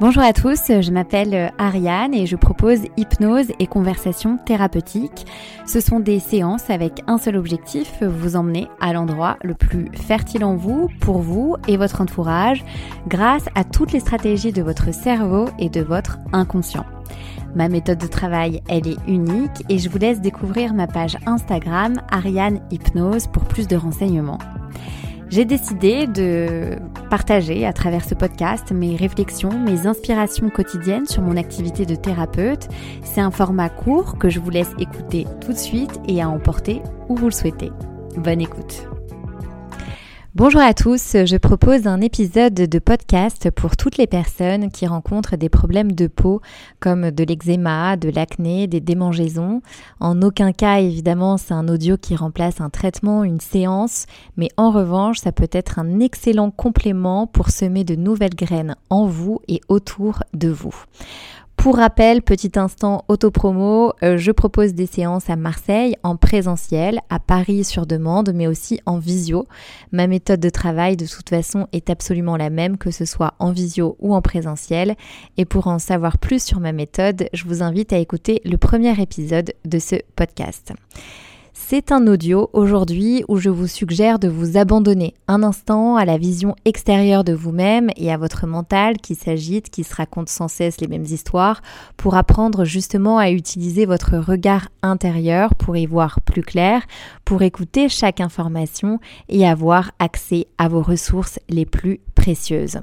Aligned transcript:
Bonjour 0.00 0.22
à 0.22 0.32
tous, 0.32 0.60
je 0.68 0.90
m'appelle 0.90 1.52
Ariane 1.58 2.14
et 2.14 2.26
je 2.26 2.34
propose 2.34 2.80
hypnose 2.96 3.52
et 3.60 3.66
conversation 3.66 4.36
thérapeutique. 4.36 5.26
Ce 5.66 5.80
sont 5.80 6.00
des 6.00 6.18
séances 6.18 6.70
avec 6.70 7.02
un 7.06 7.18
seul 7.18 7.36
objectif, 7.36 8.02
vous 8.02 8.34
emmener 8.34 8.68
à 8.80 8.92
l'endroit 8.92 9.36
le 9.42 9.54
plus 9.54 9.90
fertile 9.94 10.44
en 10.44 10.56
vous, 10.56 10.88
pour 11.00 11.18
vous 11.18 11.56
et 11.68 11.76
votre 11.76 12.00
entourage, 12.00 12.64
grâce 13.06 13.44
à 13.54 13.64
toutes 13.64 13.92
les 13.92 14.00
stratégies 14.00 14.52
de 14.52 14.62
votre 14.62 14.92
cerveau 14.92 15.44
et 15.58 15.68
de 15.68 15.82
votre 15.82 16.18
inconscient. 16.32 16.86
Ma 17.54 17.68
méthode 17.68 17.98
de 17.98 18.06
travail, 18.06 18.62
elle 18.68 18.88
est 18.88 18.98
unique 19.06 19.62
et 19.68 19.78
je 19.78 19.88
vous 19.88 19.98
laisse 19.98 20.20
découvrir 20.20 20.74
ma 20.74 20.86
page 20.86 21.16
Instagram 21.26 22.00
Ariane 22.10 22.60
Hypnose 22.70 23.26
pour 23.26 23.44
plus 23.44 23.68
de 23.68 23.76
renseignements 23.76 24.38
j'ai 25.32 25.46
décidé 25.46 26.06
de 26.06 26.76
partager 27.08 27.64
à 27.64 27.72
travers 27.72 28.04
ce 28.04 28.14
podcast 28.14 28.70
mes 28.70 28.96
réflexions, 28.96 29.58
mes 29.58 29.86
inspirations 29.86 30.50
quotidiennes 30.50 31.06
sur 31.06 31.22
mon 31.22 31.38
activité 31.38 31.86
de 31.86 31.94
thérapeute. 31.94 32.68
C'est 33.02 33.22
un 33.22 33.30
format 33.30 33.70
court 33.70 34.18
que 34.18 34.28
je 34.28 34.38
vous 34.40 34.50
laisse 34.50 34.72
écouter 34.78 35.26
tout 35.40 35.54
de 35.54 35.58
suite 35.58 35.98
et 36.06 36.20
à 36.20 36.28
emporter 36.28 36.82
où 37.08 37.16
vous 37.16 37.26
le 37.26 37.32
souhaitez. 37.32 37.72
Bonne 38.18 38.42
écoute. 38.42 38.91
Bonjour 40.34 40.62
à 40.62 40.72
tous, 40.72 41.14
je 41.26 41.36
propose 41.36 41.86
un 41.86 42.00
épisode 42.00 42.54
de 42.54 42.78
podcast 42.78 43.50
pour 43.50 43.76
toutes 43.76 43.98
les 43.98 44.06
personnes 44.06 44.70
qui 44.70 44.86
rencontrent 44.86 45.36
des 45.36 45.50
problèmes 45.50 45.92
de 45.92 46.06
peau 46.06 46.40
comme 46.80 47.10
de 47.10 47.22
l'eczéma, 47.22 47.98
de 47.98 48.08
l'acné, 48.08 48.66
des 48.66 48.80
démangeaisons. 48.80 49.60
En 50.00 50.22
aucun 50.22 50.52
cas, 50.52 50.78
évidemment, 50.78 51.36
c'est 51.36 51.52
un 51.52 51.68
audio 51.68 51.98
qui 51.98 52.16
remplace 52.16 52.62
un 52.62 52.70
traitement, 52.70 53.24
une 53.24 53.40
séance, 53.40 54.06
mais 54.38 54.48
en 54.56 54.70
revanche, 54.70 55.18
ça 55.18 55.32
peut 55.32 55.50
être 55.52 55.78
un 55.78 56.00
excellent 56.00 56.50
complément 56.50 57.26
pour 57.26 57.50
semer 57.50 57.84
de 57.84 57.94
nouvelles 57.94 58.34
graines 58.34 58.76
en 58.88 59.04
vous 59.04 59.40
et 59.48 59.60
autour 59.68 60.22
de 60.32 60.48
vous. 60.48 60.74
Pour 61.62 61.76
rappel, 61.76 62.22
petit 62.22 62.58
instant 62.58 63.04
autopromo, 63.06 63.92
euh, 64.02 64.18
je 64.18 64.32
propose 64.32 64.74
des 64.74 64.86
séances 64.86 65.30
à 65.30 65.36
Marseille 65.36 65.94
en 66.02 66.16
présentiel, 66.16 66.98
à 67.08 67.20
Paris 67.20 67.62
sur 67.62 67.86
demande, 67.86 68.32
mais 68.34 68.48
aussi 68.48 68.80
en 68.84 68.98
visio. 68.98 69.46
Ma 69.92 70.08
méthode 70.08 70.40
de 70.40 70.50
travail 70.50 70.96
de 70.96 71.06
toute 71.06 71.28
façon 71.28 71.68
est 71.72 71.88
absolument 71.88 72.36
la 72.36 72.50
même, 72.50 72.78
que 72.78 72.90
ce 72.90 73.04
soit 73.04 73.34
en 73.38 73.52
visio 73.52 73.96
ou 74.00 74.12
en 74.12 74.22
présentiel. 74.22 74.96
Et 75.36 75.44
pour 75.44 75.68
en 75.68 75.78
savoir 75.78 76.18
plus 76.18 76.42
sur 76.42 76.58
ma 76.58 76.72
méthode, 76.72 77.28
je 77.32 77.44
vous 77.44 77.62
invite 77.62 77.92
à 77.92 77.98
écouter 77.98 78.40
le 78.44 78.58
premier 78.58 79.00
épisode 79.00 79.52
de 79.64 79.78
ce 79.78 79.94
podcast. 80.16 80.72
C'est 81.54 81.92
un 81.92 82.06
audio 82.06 82.48
aujourd'hui 82.54 83.24
où 83.28 83.36
je 83.36 83.50
vous 83.50 83.66
suggère 83.66 84.18
de 84.18 84.26
vous 84.26 84.56
abandonner 84.56 85.12
un 85.28 85.42
instant 85.42 85.96
à 85.96 86.06
la 86.06 86.16
vision 86.16 86.56
extérieure 86.64 87.24
de 87.24 87.34
vous-même 87.34 87.90
et 87.96 88.10
à 88.10 88.16
votre 88.16 88.46
mental 88.46 88.96
qui 88.96 89.14
s'agite, 89.14 89.68
qui 89.68 89.84
se 89.84 89.94
raconte 89.94 90.30
sans 90.30 90.48
cesse 90.48 90.80
les 90.80 90.88
mêmes 90.88 91.04
histoires, 91.04 91.60
pour 91.98 92.14
apprendre 92.14 92.64
justement 92.64 93.18
à 93.18 93.30
utiliser 93.30 93.84
votre 93.84 94.16
regard 94.16 94.68
intérieur 94.82 95.54
pour 95.54 95.76
y 95.76 95.84
voir 95.84 96.22
plus 96.22 96.42
clair, 96.42 96.82
pour 97.26 97.42
écouter 97.42 97.90
chaque 97.90 98.20
information 98.20 98.98
et 99.28 99.46
avoir 99.46 99.92
accès 99.98 100.46
à 100.56 100.68
vos 100.68 100.82
ressources 100.82 101.38
les 101.50 101.66
plus 101.66 102.00
précieuses. 102.14 102.80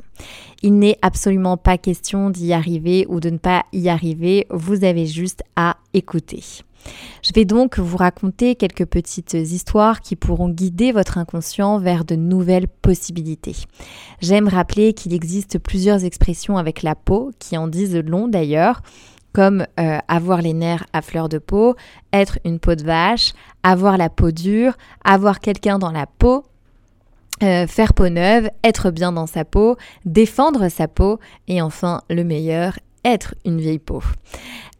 Il 0.61 0.77
n'est 0.77 0.99
absolument 1.01 1.57
pas 1.57 1.79
question 1.79 2.29
d'y 2.29 2.53
arriver 2.53 3.07
ou 3.09 3.19
de 3.19 3.31
ne 3.31 3.37
pas 3.37 3.63
y 3.73 3.89
arriver, 3.89 4.45
vous 4.51 4.83
avez 4.83 5.07
juste 5.07 5.41
à 5.55 5.77
écouter. 5.93 6.43
Je 7.21 7.31
vais 7.33 7.45
donc 7.45 7.79
vous 7.79 7.97
raconter 7.97 8.55
quelques 8.55 8.85
petites 8.85 9.33
histoires 9.33 10.01
qui 10.01 10.15
pourront 10.15 10.49
guider 10.49 10.91
votre 10.91 11.17
inconscient 11.17 11.79
vers 11.79 12.05
de 12.05 12.15
nouvelles 12.15 12.67
possibilités. 12.67 13.55
J'aime 14.21 14.47
rappeler 14.47 14.93
qu'il 14.93 15.13
existe 15.13 15.59
plusieurs 15.59 16.05
expressions 16.05 16.57
avec 16.57 16.83
la 16.83 16.95
peau 16.95 17.31
qui 17.39 17.57
en 17.57 17.67
disent 17.67 17.97
long 17.97 18.27
d'ailleurs 18.27 18.81
comme 19.33 19.65
euh, 19.79 19.99
avoir 20.07 20.41
les 20.41 20.53
nerfs 20.53 20.85
à 20.91 21.01
fleur 21.01 21.29
de 21.29 21.37
peau, 21.37 21.75
être 22.13 22.39
une 22.45 22.59
peau 22.59 22.75
de 22.75 22.83
vache, 22.83 23.33
avoir 23.63 23.97
la 23.97 24.09
peau 24.09 24.31
dure, 24.31 24.73
avoir 25.03 25.39
quelqu'un 25.39 25.77
dans 25.77 25.91
la 25.91 26.07
peau, 26.07 26.43
euh, 27.43 27.67
faire 27.67 27.93
peau 27.93 28.09
neuve, 28.09 28.49
être 28.63 28.91
bien 28.91 29.11
dans 29.11 29.27
sa 29.27 29.45
peau, 29.45 29.77
défendre 30.05 30.69
sa 30.69 30.87
peau 30.87 31.19
et 31.47 31.61
enfin 31.61 32.01
le 32.09 32.23
meilleur, 32.23 32.79
être 33.05 33.35
une 33.45 33.61
vieille 33.61 33.79
peau. 33.79 34.01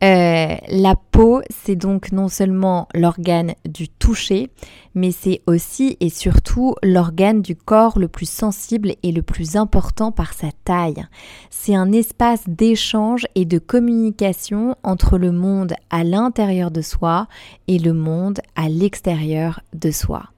Euh, 0.02 0.56
la 0.70 0.96
peau, 0.96 1.42
c'est 1.50 1.76
donc 1.76 2.14
non 2.14 2.30
seulement 2.30 2.88
l'organe 2.94 3.54
du 3.68 3.90
toucher, 3.90 4.50
mais 4.96 5.12
c'est 5.12 5.42
aussi 5.46 5.98
et 6.00 6.10
surtout 6.10 6.76
l'organe 6.84 7.42
du 7.42 7.56
corps 7.56 8.00
le 8.00 8.08
plus 8.08 8.30
sensible 8.30 8.94
et 9.04 9.12
le 9.12 9.22
plus 9.22 9.58
important 9.58 10.14
par 10.14 10.34
sa 10.34 10.50
taille. 10.64 11.06
C'est 11.50 11.76
un 11.76 11.92
espace 11.92 12.44
d'échange 12.48 13.26
et 13.36 13.44
de 13.44 13.60
communication 13.60 14.76
entre 14.84 15.18
le 15.18 15.34
monde 15.34 15.74
à 15.90 16.06
l'intérieur 16.06 16.72
de 16.72 16.82
soi 16.82 17.28
et 17.68 17.78
le 17.78 17.94
monde 17.94 18.40
à 18.56 18.70
l'extérieur 18.70 19.60
de 19.74 19.92
soi. 19.92 20.30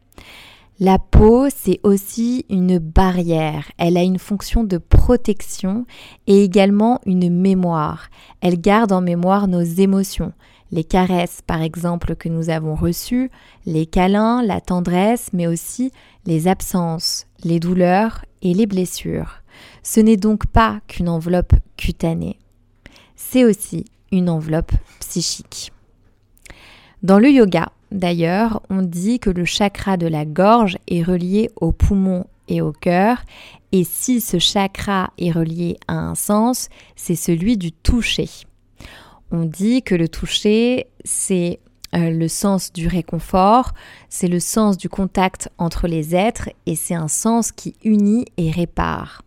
La 0.84 0.97
peau, 0.97 1.47
c'est 1.56 1.80
aussi 1.84 2.44
une 2.50 2.80
barrière. 2.80 3.72
Elle 3.78 3.97
a 3.97 4.02
une 4.02 4.18
fonction 4.18 4.64
de 4.64 4.80
protection 4.80 5.86
et 6.25 6.44
également 6.44 7.00
une 7.06 7.30
mémoire. 7.30 8.09
Elle 8.42 8.59
garde 8.59 8.91
en 8.91 9.00
mémoire 9.00 9.47
nos 9.47 9.62
émotions. 9.62 10.34
Les 10.72 10.84
caresses, 10.84 11.44
par 11.46 11.62
exemple, 11.62 12.16
que 12.16 12.30
nous 12.30 12.50
avons 12.50 12.74
reçues, 12.74 13.30
les 13.68 13.86
câlins, 13.86 14.41
la 14.41 14.59
tendresse, 14.59 15.30
mais 15.34 15.46
aussi 15.46 15.91
les 16.25 16.47
absences, 16.47 17.28
les 17.44 17.59
douleurs 17.59 18.25
et 18.41 18.56
les 18.56 18.66
blessures. 18.66 19.44
Ce 19.84 20.00
n'est 20.00 20.18
donc 20.18 20.47
pas 20.47 20.80
qu'une 20.88 21.09
enveloppe 21.09 21.53
cutanée. 21.78 22.40
C'est 23.16 23.46
aussi 23.46 23.86
une 24.12 24.30
enveloppe 24.30 24.72
psychique. 25.00 25.74
Dans 27.03 27.20
le 27.20 27.30
yoga, 27.30 27.72
D'ailleurs, 27.91 28.62
on 28.69 28.81
dit 28.81 29.19
que 29.19 29.29
le 29.29 29.44
chakra 29.44 29.97
de 29.97 30.07
la 30.07 30.25
gorge 30.25 30.78
est 30.88 31.03
relié 31.03 31.50
au 31.57 31.72
poumon 31.72 32.25
et 32.47 32.62
au 32.62 32.72
cœur, 32.72 33.24
et 33.74 33.84
si 33.84 34.22
ce 34.22 34.40
chakra 34.40 35.12
est 35.18 35.31
relié 35.31 35.78
à 35.88 35.96
un 35.96 36.16
sens, 36.16 36.69
c'est 36.96 37.16
celui 37.16 37.57
du 37.57 37.72
toucher. 37.72 38.29
On 39.31 39.46
dit 39.46 39.81
que 39.81 39.96
le 39.96 40.09
toucher, 40.09 40.88
c'est 41.03 41.59
euh, 41.96 42.09
le 42.09 42.28
sens 42.28 42.72
du 42.72 42.88
réconfort, 42.88 43.74
c'est 44.09 44.28
le 44.28 44.40
sens 44.40 44.78
du 44.78 44.88
contact 44.90 45.50
entre 45.58 45.88
les 45.88 46.16
êtres, 46.16 46.50
et 46.66 46.75
c'est 46.75 46.96
un 46.96 47.09
sens 47.09 47.52
qui 47.52 47.75
unit 47.84 48.25
et 48.38 48.52
répare. 48.52 49.23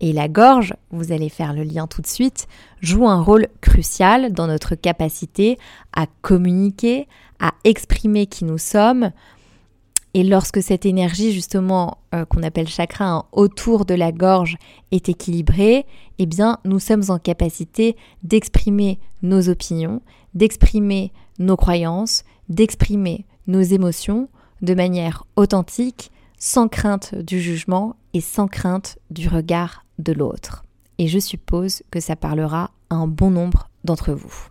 Et 0.00 0.12
la 0.12 0.28
gorge, 0.28 0.74
vous 0.90 1.12
allez 1.12 1.28
faire 1.28 1.52
le 1.52 1.62
lien 1.62 1.86
tout 1.86 2.00
de 2.00 2.06
suite, 2.06 2.48
joue 2.80 3.06
un 3.06 3.20
rôle 3.20 3.48
crucial 3.60 4.32
dans 4.32 4.46
notre 4.46 4.74
capacité 4.74 5.58
à 5.92 6.06
communiquer, 6.22 7.06
à 7.38 7.52
exprimer 7.64 8.26
qui 8.26 8.46
nous 8.46 8.58
sommes. 8.58 9.10
Et 10.14 10.24
lorsque 10.24 10.62
cette 10.62 10.86
énergie, 10.86 11.32
justement, 11.32 11.98
euh, 12.14 12.24
qu'on 12.24 12.42
appelle 12.42 12.66
chakra, 12.66 13.04
hein, 13.04 13.24
autour 13.32 13.84
de 13.84 13.94
la 13.94 14.10
gorge 14.10 14.56
est 14.90 15.08
équilibrée, 15.08 15.86
eh 16.18 16.26
bien, 16.26 16.58
nous 16.64 16.78
sommes 16.80 17.04
en 17.10 17.18
capacité 17.18 17.94
d'exprimer 18.22 18.98
nos 19.22 19.50
opinions, 19.50 20.00
d'exprimer 20.34 21.12
nos 21.38 21.56
croyances, 21.56 22.24
d'exprimer 22.48 23.26
nos 23.46 23.60
émotions 23.60 24.28
de 24.62 24.74
manière 24.74 25.24
authentique, 25.36 26.10
sans 26.38 26.68
crainte 26.68 27.14
du 27.14 27.40
jugement 27.40 27.96
et 28.14 28.20
sans 28.20 28.48
crainte 28.48 28.98
du 29.10 29.28
regard 29.28 29.84
de 30.00 30.12
l'autre. 30.12 30.64
Et 30.98 31.08
je 31.08 31.18
suppose 31.18 31.82
que 31.90 32.00
ça 32.00 32.16
parlera 32.16 32.70
à 32.90 32.96
un 32.96 33.06
bon 33.06 33.30
nombre 33.30 33.70
d'entre 33.84 34.12
vous. 34.12 34.48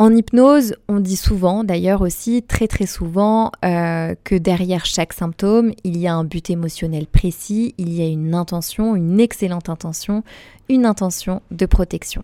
En 0.00 0.16
hypnose, 0.16 0.76
on 0.88 0.98
dit 0.98 1.14
souvent, 1.14 1.62
d'ailleurs 1.62 2.00
aussi 2.00 2.42
très 2.42 2.68
très 2.68 2.86
souvent, 2.86 3.52
euh, 3.66 4.14
que 4.24 4.34
derrière 4.34 4.86
chaque 4.86 5.12
symptôme, 5.12 5.72
il 5.84 5.98
y 5.98 6.06
a 6.06 6.14
un 6.14 6.24
but 6.24 6.48
émotionnel 6.48 7.06
précis, 7.06 7.74
il 7.76 7.92
y 7.92 8.00
a 8.00 8.06
une 8.06 8.34
intention, 8.34 8.96
une 8.96 9.20
excellente 9.20 9.68
intention, 9.68 10.24
une 10.70 10.86
intention 10.86 11.42
de 11.50 11.66
protection. 11.66 12.22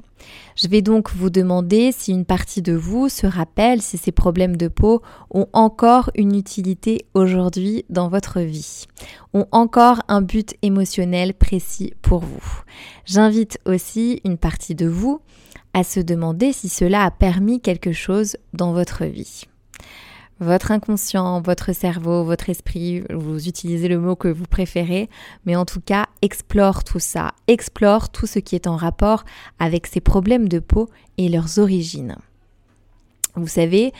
Je 0.57 0.69
vais 0.69 0.81
donc 0.81 1.13
vous 1.15 1.29
demander 1.29 1.93
si 1.93 2.13
une 2.13 2.25
partie 2.25 2.63
de 2.63 2.73
vous 2.73 3.11
se 3.11 3.27
rappelle 3.27 3.83
si 3.83 3.99
ces 3.99 4.11
problèmes 4.11 4.57
de 4.57 4.69
peau 4.69 5.03
ont 5.29 5.49
encore 5.53 6.11
une 6.15 6.35
utilité 6.35 7.05
aujourd'hui 7.13 7.85
dans 7.91 8.09
votre 8.09 8.41
vie, 8.41 8.87
ont 9.35 9.49
encore 9.53 10.01
un 10.09 10.23
but 10.23 10.55
émotionnel 10.63 11.35
précis 11.35 11.93
pour 12.01 12.21
vous. 12.21 12.63
J'invite 13.05 13.59
aussi 13.67 14.23
une 14.25 14.39
partie 14.39 14.75
de 14.75 14.87
vous 14.87 15.21
à 15.77 15.85
se 15.85 16.01
demander 16.01 16.55
si 16.55 16.71
cela 16.71 17.05
a 17.05 17.11
permis 17.11 17.61
quelque 17.61 17.93
chose 17.93 18.39
dans 18.55 18.73
votre 18.73 19.05
vie. 19.05 19.45
Votre 20.41 20.71
inconscient, 20.71 21.43
votre 21.43 21.75
cerveau, 21.75 22.25
votre 22.25 22.49
esprit, 22.49 23.03
vous 23.13 23.47
utilisez 23.47 23.87
le 23.87 23.99
mot 23.99 24.17
que 24.17 24.29
vous 24.29 24.47
préférez, 24.47 25.11
mais 25.45 25.55
en 25.55 25.67
tout 25.67 25.83
cas, 25.83 26.07
explore 26.23 26.83
tout 26.83 26.99
ça, 26.99 27.35
explore 27.47 28.09
tout 28.09 28.27
ce 28.27 28.39
qui 28.39 28.55
est 28.55 28.67
en 28.67 28.77
rapport 28.77 29.27
avec 29.59 29.87
ces 29.87 30.01
problèmes 30.01 30.49
de 30.49 30.61
peau 30.61 30.89
et 31.19 31.29
leurs 31.29 31.59
origines. 31.59 32.17
Vous 33.35 33.47
savez, 33.47 33.93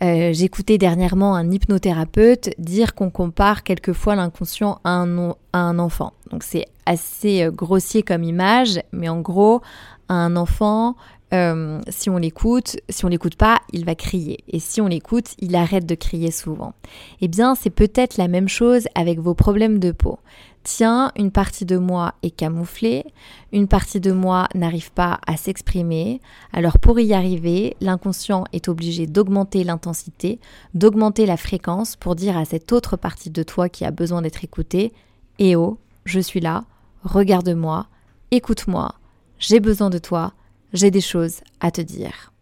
Euh, 0.00 0.32
j'écoutais 0.32 0.78
dernièrement 0.78 1.34
un 1.34 1.50
hypnothérapeute 1.50 2.50
dire 2.58 2.94
qu'on 2.94 3.10
compare 3.10 3.64
quelquefois 3.64 4.14
l'inconscient 4.14 4.80
à 4.84 4.90
un, 4.90 5.30
à 5.52 5.58
un 5.58 5.78
enfant. 5.78 6.12
Donc 6.30 6.44
c'est 6.44 6.66
assez 6.86 7.42
euh, 7.42 7.50
grossier 7.50 8.02
comme 8.02 8.22
image, 8.22 8.80
mais 8.92 9.08
en 9.08 9.20
gros, 9.20 9.60
un 10.08 10.36
enfant, 10.36 10.94
euh, 11.32 11.80
si 11.88 12.08
on 12.08 12.16
l'écoute, 12.16 12.76
si 12.88 13.04
on 13.04 13.08
l'écoute 13.08 13.36
pas, 13.36 13.58
il 13.72 13.84
va 13.84 13.94
crier. 13.94 14.38
Et 14.48 14.60
si 14.60 14.80
on 14.80 14.86
l'écoute, 14.86 15.34
il 15.38 15.54
arrête 15.56 15.86
de 15.86 15.94
crier 15.94 16.30
souvent. 16.30 16.74
Eh 17.20 17.28
bien, 17.28 17.54
c'est 17.54 17.70
peut-être 17.70 18.16
la 18.16 18.28
même 18.28 18.48
chose 18.48 18.86
avec 18.94 19.18
vos 19.18 19.34
problèmes 19.34 19.78
de 19.78 19.92
peau. 19.92 20.18
Tiens, 20.64 21.12
une 21.16 21.30
partie 21.30 21.64
de 21.64 21.78
moi 21.78 22.14
est 22.22 22.30
camouflée, 22.30 23.06
une 23.52 23.68
partie 23.68 24.00
de 24.00 24.12
moi 24.12 24.48
n'arrive 24.54 24.92
pas 24.92 25.18
à 25.26 25.36
s'exprimer. 25.36 26.20
Alors 26.52 26.78
pour 26.78 27.00
y 27.00 27.14
arriver, 27.14 27.74
l'inconscient 27.80 28.44
est 28.52 28.68
obligé 28.68 29.06
d'augmenter 29.06 29.64
l'intensité, 29.64 30.40
d'augmenter 30.74 31.24
la 31.24 31.38
fréquence 31.38 31.96
pour 31.96 32.16
dire 32.16 32.36
à 32.36 32.44
cette 32.44 32.70
autre 32.72 32.96
partie 32.96 33.30
de 33.30 33.42
toi 33.42 33.70
qui 33.70 33.86
a 33.86 33.90
besoin 33.90 34.20
d'être 34.20 34.44
écoutée, 34.44 34.92
Eh 35.38 35.56
oh, 35.56 35.78
je 36.04 36.20
suis 36.20 36.40
là, 36.40 36.64
regarde-moi, 37.02 37.86
écoute-moi, 38.30 38.94
j'ai 39.38 39.60
besoin 39.60 39.88
de 39.88 39.98
toi, 39.98 40.34
j'ai 40.72 40.90
des 40.90 41.00
choses 41.00 41.40
à 41.60 41.70
te 41.70 41.80
dire. 41.80 42.32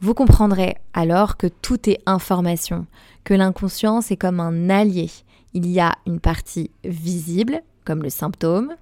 Vous 0.00 0.14
comprendrez 0.14 0.76
alors 0.94 1.36
que 1.36 1.46
tout 1.46 1.88
est 1.88 2.00
information, 2.06 2.86
que 3.24 3.34
l'inconscient 3.34 4.00
c'est 4.00 4.16
comme 4.16 4.40
un 4.40 4.70
allié. 4.70 5.10
Il 5.52 5.66
y 5.66 5.80
a 5.80 5.94
une 6.06 6.20
partie 6.20 6.70
visible, 6.84 7.60
comme 7.84 8.02
le 8.02 8.10
symptôme, 8.10 8.74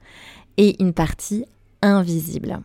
et 0.57 0.81
une 0.83 0.93
partie 0.93 1.45
invisible. 1.83 2.61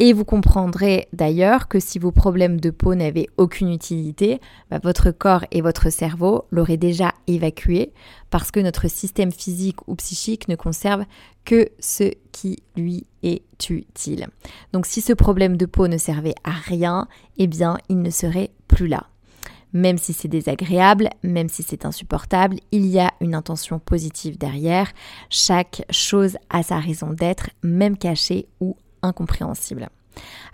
Et 0.00 0.12
vous 0.12 0.24
comprendrez 0.24 1.08
d'ailleurs 1.12 1.68
que 1.68 1.78
si 1.78 1.98
vos 1.98 2.10
problèmes 2.10 2.60
de 2.60 2.70
peau 2.70 2.94
n'avaient 2.94 3.28
aucune 3.36 3.70
utilité, 3.72 4.40
bah, 4.70 4.80
votre 4.82 5.12
corps 5.12 5.44
et 5.52 5.60
votre 5.60 5.90
cerveau 5.90 6.46
l'auraient 6.50 6.76
déjà 6.76 7.12
évacué 7.28 7.92
parce 8.30 8.50
que 8.50 8.58
notre 8.58 8.88
système 8.88 9.30
physique 9.30 9.86
ou 9.86 9.94
psychique 9.94 10.48
ne 10.48 10.56
conserve 10.56 11.04
que 11.44 11.68
ce 11.78 12.12
qui 12.32 12.62
lui 12.76 13.06
est 13.22 13.42
utile. 13.70 14.26
Donc 14.72 14.86
si 14.86 15.00
ce 15.00 15.12
problème 15.12 15.56
de 15.56 15.66
peau 15.66 15.86
ne 15.86 15.98
servait 15.98 16.34
à 16.42 16.50
rien, 16.50 17.06
eh 17.38 17.46
bien 17.46 17.78
il 17.88 18.02
ne 18.02 18.10
serait 18.10 18.50
plus 18.66 18.88
là. 18.88 19.06
Même 19.72 19.98
si 19.98 20.12
c'est 20.12 20.28
désagréable, 20.28 21.10
même 21.24 21.48
si 21.48 21.64
c'est 21.64 21.84
insupportable, 21.84 22.56
il 22.70 22.86
y 22.86 23.00
a 23.00 23.12
une 23.20 23.34
intention 23.34 23.80
positive 23.80 24.38
derrière. 24.38 24.92
Chaque 25.30 25.84
chose 25.90 26.36
a 26.48 26.62
sa 26.62 26.78
raison 26.78 27.10
d'être, 27.10 27.50
même 27.64 27.98
cachée 27.98 28.46
ou 28.60 28.76
incompréhensible. 29.04 29.88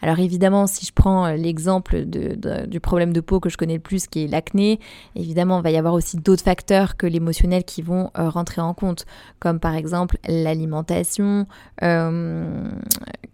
Alors 0.02 0.18
évidemment, 0.18 0.66
si 0.66 0.86
je 0.86 0.92
prends 0.92 1.26
euh, 1.26 1.36
l'exemple 1.36 2.04
du 2.04 2.80
problème 2.80 3.12
de 3.12 3.20
peau 3.20 3.40
que 3.40 3.48
je 3.48 3.56
connais 3.56 3.74
le 3.74 3.80
plus, 3.80 4.06
qui 4.06 4.24
est 4.24 4.26
l'acné, 4.26 4.80
évidemment, 5.14 5.58
il 5.58 5.62
va 5.62 5.70
y 5.70 5.76
avoir 5.76 5.94
aussi 5.94 6.16
d'autres 6.16 6.42
facteurs 6.42 6.96
que 6.96 7.06
l'émotionnel 7.06 7.64
qui 7.64 7.82
vont 7.82 8.10
euh, 8.18 8.28
rentrer 8.28 8.60
en 8.60 8.74
compte, 8.74 9.04
comme 9.38 9.60
par 9.60 9.74
exemple 9.74 10.16
l'alimentation, 10.26 11.46
euh, 11.82 12.70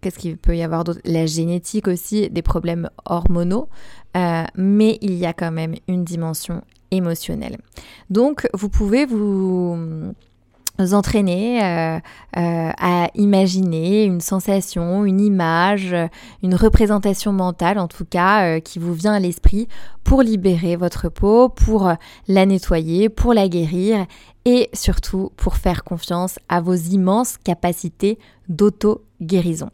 qu'est-ce 0.01 0.19
qu'il 0.19 0.37
peut 0.37 0.55
y 0.55 0.63
avoir 0.63 0.83
d'autre? 0.83 0.99
La 1.05 1.25
génétique 1.25 1.87
aussi, 1.87 2.29
des 2.29 2.41
problèmes 2.41 2.89
hormonaux, 3.05 3.69
mais 4.55 4.97
il 5.01 5.13
y 5.13 5.27
a 5.27 5.33
quand 5.33 5.51
même 5.51 5.75
une 5.87 6.03
dimension 6.03 6.63
émotionnelle. 6.89 7.57
Donc, 8.09 8.47
vous 8.55 8.67
pouvez 8.67 9.05
vous 9.05 10.15
entraîner 10.79 11.63
euh, 11.63 11.99
euh, 12.37 12.71
à 12.77 13.09
imaginer 13.15 14.03
une 14.03 14.21
sensation, 14.21 15.05
une 15.05 15.19
image, 15.19 15.95
une 16.43 16.55
représentation 16.55 17.33
mentale 17.33 17.79
en 17.79 17.87
tout 17.87 18.05
cas 18.05 18.43
euh, 18.43 18.59
qui 18.59 18.79
vous 18.79 18.93
vient 18.93 19.13
à 19.13 19.19
l'esprit 19.19 19.67
pour 20.03 20.21
libérer 20.21 20.75
votre 20.75 21.09
peau, 21.09 21.49
pour 21.49 21.91
la 22.27 22.45
nettoyer, 22.45 23.09
pour 23.09 23.33
la 23.33 23.47
guérir 23.47 24.05
et 24.45 24.69
surtout 24.73 25.31
pour 25.35 25.55
faire 25.55 25.83
confiance 25.83 26.39
à 26.47 26.61
vos 26.61 26.75
immenses 26.75 27.37
capacités 27.37 28.17
d'auto-guérison. 28.47 29.69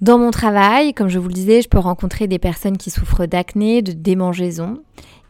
Dans 0.00 0.18
mon 0.18 0.30
travail, 0.30 0.94
comme 0.94 1.08
je 1.08 1.18
vous 1.18 1.26
le 1.26 1.34
disais, 1.34 1.60
je 1.60 1.68
peux 1.68 1.78
rencontrer 1.78 2.28
des 2.28 2.38
personnes 2.38 2.78
qui 2.78 2.90
souffrent 2.90 3.26
d'acné, 3.26 3.82
de 3.82 3.92
démangeaison. 3.92 4.78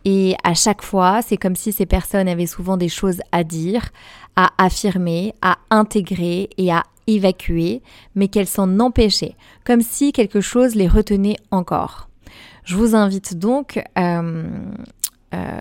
Et 0.04 0.36
à 0.44 0.54
chaque 0.54 0.82
fois, 0.82 1.20
c'est 1.22 1.36
comme 1.36 1.56
si 1.56 1.72
ces 1.72 1.86
personnes 1.86 2.28
avaient 2.28 2.46
souvent 2.46 2.76
des 2.76 2.88
choses 2.88 3.20
à 3.32 3.44
dire, 3.44 3.90
à 4.36 4.50
affirmer, 4.58 5.34
à 5.42 5.58
intégrer 5.70 6.48
et 6.56 6.72
à 6.72 6.84
évacuer, 7.06 7.82
mais 8.14 8.28
qu'elles 8.28 8.46
s'en 8.46 8.78
empêchaient, 8.78 9.34
comme 9.64 9.80
si 9.80 10.12
quelque 10.12 10.40
chose 10.40 10.74
les 10.74 10.86
retenait 10.86 11.36
encore. 11.50 12.08
Je 12.64 12.76
vous 12.76 12.94
invite 12.94 13.38
donc 13.38 13.82
euh, 13.98 14.44
euh, 15.34 15.58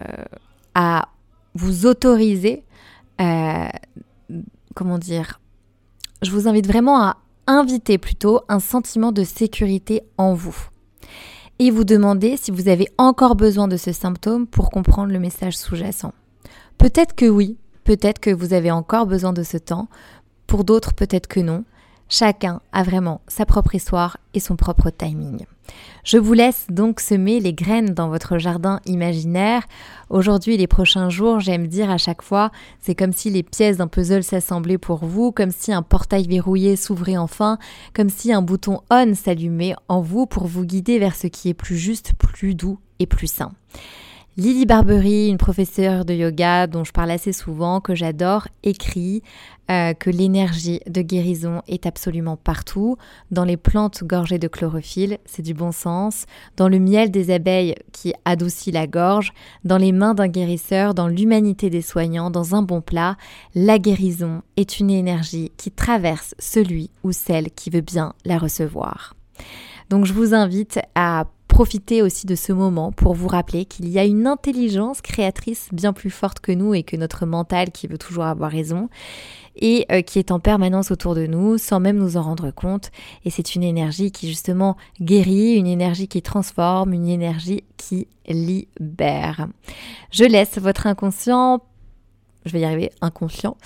à 0.75 1.07
vous 1.55 1.85
autoriser, 1.85 2.63
euh, 3.21 3.67
comment 4.75 4.99
dire, 4.99 5.39
je 6.21 6.31
vous 6.31 6.47
invite 6.47 6.67
vraiment 6.67 7.01
à 7.01 7.17
inviter 7.47 7.97
plutôt 7.97 8.41
un 8.49 8.59
sentiment 8.59 9.11
de 9.11 9.23
sécurité 9.23 10.03
en 10.17 10.33
vous. 10.33 10.69
Et 11.59 11.71
vous 11.71 11.83
demander 11.83 12.37
si 12.37 12.51
vous 12.51 12.67
avez 12.67 12.87
encore 12.97 13.35
besoin 13.35 13.67
de 13.67 13.77
ce 13.77 13.91
symptôme 13.91 14.47
pour 14.47 14.69
comprendre 14.69 15.11
le 15.11 15.19
message 15.19 15.57
sous-jacent. 15.57 16.13
Peut-être 16.77 17.15
que 17.15 17.25
oui, 17.25 17.57
Peut-être 17.87 18.19
que 18.19 18.31
vous 18.31 18.51
avez 18.51 18.69
encore 18.69 19.05
besoin 19.05 19.31
de 19.31 19.43
ce 19.43 19.55
temps, 19.55 19.87
pour 20.45 20.65
d'autres 20.65 20.93
peut-être 20.93 21.27
que 21.27 21.39
non. 21.39 21.63
Chacun 22.09 22.59
a 22.73 22.83
vraiment 22.83 23.21
sa 23.29 23.45
propre 23.45 23.75
histoire 23.75 24.17
et 24.33 24.41
son 24.41 24.57
propre 24.57 24.89
timing. 24.89 25.45
Je 26.03 26.17
vous 26.17 26.33
laisse 26.33 26.67
donc 26.69 26.99
semer 26.99 27.39
les 27.39 27.53
graines 27.53 27.93
dans 27.93 28.07
votre 28.09 28.37
jardin 28.37 28.79
imaginaire. 28.85 29.63
Aujourd'hui 30.09 30.55
les 30.55 30.67
prochains 30.67 31.09
jours, 31.09 31.39
j'aime 31.39 31.67
dire 31.67 31.89
à 31.89 31.97
chaque 31.97 32.21
fois, 32.21 32.51
c'est 32.79 32.95
comme 32.95 33.11
si 33.11 33.29
les 33.29 33.43
pièces 33.43 33.77
d'un 33.77 33.87
puzzle 33.87 34.23
s'assemblaient 34.23 34.77
pour 34.77 35.03
vous, 35.03 35.31
comme 35.31 35.51
si 35.51 35.73
un 35.73 35.81
portail 35.81 36.27
verrouillé 36.27 36.75
s'ouvrait 36.77 37.17
enfin, 37.17 37.57
comme 37.93 38.09
si 38.09 38.31
un 38.31 38.41
bouton 38.41 38.79
on 38.89 39.13
s'allumait 39.15 39.75
en 39.89 40.01
vous 40.01 40.25
pour 40.25 40.47
vous 40.47 40.63
guider 40.63 40.97
vers 40.99 41.15
ce 41.15 41.27
qui 41.27 41.49
est 41.49 41.53
plus 41.53 41.77
juste, 41.77 42.13
plus 42.17 42.55
doux 42.55 42.79
et 42.99 43.05
plus 43.05 43.27
sain. 43.27 43.51
Lily 44.39 44.67
Barbery, 44.67 45.29
une 45.29 45.39
professeure 45.39 46.05
de 46.05 46.13
yoga 46.13 46.67
dont 46.67 46.83
je 46.83 46.91
parle 46.91 47.09
assez 47.09 47.33
souvent, 47.33 47.81
que 47.81 47.95
j'adore, 47.95 48.47
écrit 48.61 49.23
euh, 49.71 49.95
que 49.95 50.11
l'énergie 50.11 50.79
de 50.85 51.01
guérison 51.01 51.63
est 51.67 51.87
absolument 51.87 52.37
partout, 52.37 52.97
dans 53.31 53.45
les 53.45 53.57
plantes 53.57 54.03
gorgées 54.03 54.37
de 54.37 54.47
chlorophylle, 54.47 55.17
c'est 55.25 55.41
du 55.41 55.55
bon 55.55 55.71
sens, 55.71 56.27
dans 56.55 56.69
le 56.69 56.77
miel 56.77 57.09
des 57.09 57.31
abeilles 57.31 57.73
qui 57.93 58.13
adoucit 58.25 58.71
la 58.71 58.85
gorge, 58.85 59.33
dans 59.63 59.79
les 59.79 59.91
mains 59.91 60.13
d'un 60.13 60.27
guérisseur, 60.27 60.93
dans 60.93 61.07
l'humanité 61.07 61.71
des 61.71 61.81
soignants, 61.81 62.29
dans 62.29 62.53
un 62.53 62.61
bon 62.61 62.81
plat, 62.81 63.17
la 63.55 63.79
guérison 63.79 64.43
est 64.55 64.79
une 64.79 64.91
énergie 64.91 65.51
qui 65.57 65.71
traverse 65.71 66.35
celui 66.37 66.91
ou 67.03 67.11
celle 67.11 67.49
qui 67.49 67.71
veut 67.71 67.81
bien 67.81 68.13
la 68.23 68.37
recevoir. 68.37 69.15
Donc 69.89 70.05
je 70.05 70.13
vous 70.13 70.35
invite 70.35 70.79
à 70.93 71.25
profiter 71.57 72.03
aussi 72.03 72.27
de 72.27 72.35
ce 72.35 72.53
moment 72.53 72.91
pour 72.91 73.15
vous 73.15 73.27
rappeler 73.27 73.65
qu'il 73.65 73.89
y 73.89 73.97
a 73.97 74.05
une 74.05 74.27
intelligence 74.27 75.01
créatrice 75.01 75.69
bien 75.71 75.91
plus 75.91 76.11
forte 76.11 76.39
que 76.39 76.51
nous 76.51 76.75
et 76.75 76.83
que 76.83 76.95
notre 76.95 77.25
mental 77.25 77.71
qui 77.71 77.87
veut 77.87 77.97
toujours 77.97 78.25
avoir 78.25 78.51
raison 78.51 78.89
et 79.55 79.87
euh, 79.91 80.03
qui 80.03 80.19
est 80.19 80.29
en 80.29 80.39
permanence 80.39 80.91
autour 80.91 81.15
de 81.15 81.25
nous 81.25 81.57
sans 81.57 81.79
même 81.79 81.97
nous 81.97 82.15
en 82.15 82.21
rendre 82.21 82.51
compte. 82.51 82.91
Et 83.25 83.31
c'est 83.31 83.55
une 83.55 83.63
énergie 83.63 84.11
qui 84.11 84.27
justement 84.27 84.77
guérit, 85.01 85.55
une 85.55 85.65
énergie 85.65 86.07
qui 86.07 86.21
transforme, 86.21 86.93
une 86.93 87.07
énergie 87.07 87.63
qui 87.75 88.07
libère. 88.27 89.47
Je 90.11 90.25
laisse 90.25 90.59
votre 90.59 90.85
inconscient 90.85 91.63
je 92.45 92.53
vais 92.53 92.61
y 92.61 92.65
arriver, 92.65 92.91
inconscient, 93.01 93.57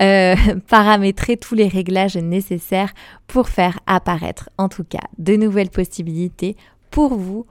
euh, 0.00 0.34
paramétrer 0.68 1.36
tous 1.36 1.54
les 1.54 1.68
réglages 1.68 2.16
nécessaires 2.16 2.94
pour 3.26 3.48
faire 3.48 3.80
apparaître 3.86 4.48
en 4.56 4.68
tout 4.68 4.84
cas 4.84 5.08
de 5.18 5.34
nouvelles 5.34 5.68
possibilités 5.68 6.56
pour 6.90 7.14
vous 7.14 7.46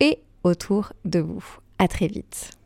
et 0.00 0.18
autour 0.44 0.92
de 1.04 1.20
vous. 1.20 1.44
À 1.78 1.88
très 1.88 2.08
vite. 2.08 2.57